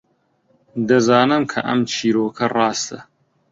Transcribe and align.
دەزانم 0.87 1.43
کە 1.51 1.59
ئەم 1.67 1.79
چیرۆکە 1.91 2.45
ڕاستە. 2.55 2.99